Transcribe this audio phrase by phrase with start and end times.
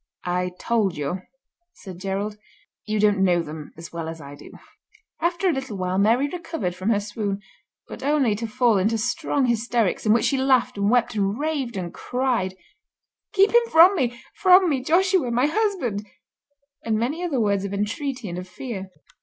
[0.25, 1.21] "I told you,"
[1.73, 2.35] said Gerald.
[2.87, 4.49] "You don't know them as well as I do."
[5.21, 7.39] After a little while Mary recovered from her swoon,
[7.87, 11.77] but only to fall into strong hysterics, in which she laughed and wept and raved
[11.77, 12.55] and cried,
[13.33, 16.07] "Keep him from me—from me, Joshua, my husband,"
[16.83, 18.89] and many other words of entreaty and of fear.